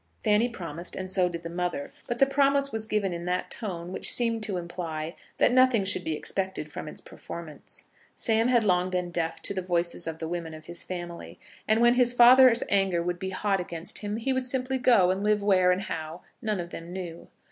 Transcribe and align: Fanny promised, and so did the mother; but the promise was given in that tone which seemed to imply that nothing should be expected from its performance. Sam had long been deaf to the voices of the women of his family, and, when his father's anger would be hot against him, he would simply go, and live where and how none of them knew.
Fanny 0.23 0.49
promised, 0.49 0.95
and 0.95 1.11
so 1.11 1.29
did 1.29 1.43
the 1.43 1.49
mother; 1.51 1.91
but 2.07 2.17
the 2.17 2.25
promise 2.25 2.71
was 2.71 2.87
given 2.87 3.13
in 3.13 3.25
that 3.25 3.51
tone 3.51 3.91
which 3.91 4.11
seemed 4.11 4.41
to 4.41 4.57
imply 4.57 5.13
that 5.37 5.51
nothing 5.51 5.83
should 5.85 6.03
be 6.03 6.15
expected 6.17 6.71
from 6.71 6.87
its 6.87 6.99
performance. 6.99 7.83
Sam 8.15 8.47
had 8.47 8.63
long 8.63 8.89
been 8.89 9.11
deaf 9.11 9.43
to 9.43 9.53
the 9.53 9.61
voices 9.61 10.07
of 10.07 10.17
the 10.17 10.27
women 10.27 10.55
of 10.55 10.65
his 10.65 10.83
family, 10.83 11.37
and, 11.67 11.81
when 11.81 11.93
his 11.93 12.13
father's 12.13 12.63
anger 12.69 13.03
would 13.03 13.19
be 13.19 13.29
hot 13.29 13.59
against 13.59 13.99
him, 13.99 14.17
he 14.17 14.33
would 14.33 14.47
simply 14.47 14.79
go, 14.79 15.11
and 15.11 15.23
live 15.23 15.43
where 15.43 15.71
and 15.71 15.83
how 15.83 16.23
none 16.41 16.59
of 16.59 16.71
them 16.71 16.91
knew. 16.91 17.27